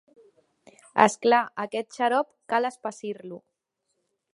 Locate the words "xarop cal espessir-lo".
1.99-3.41